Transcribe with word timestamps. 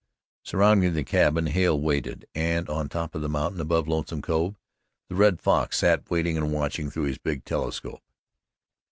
Surrounding 0.41 0.95
the 0.95 1.03
cabin, 1.03 1.45
Hale 1.45 1.79
waited, 1.79 2.25
and 2.33 2.67
on 2.69 2.89
top 2.89 3.13
of 3.13 3.21
the 3.21 3.29
mountain, 3.29 3.61
above 3.61 3.87
Lonesome 3.87 4.23
Cove, 4.23 4.55
the 5.09 5.15
Red 5.15 5.39
Fox 5.39 5.77
sat 5.77 6.09
waiting 6.09 6.37
and 6.37 6.51
watching 6.51 6.89
through 6.89 7.03
his 7.03 7.19
big 7.19 7.45
telescope. 7.45 8.01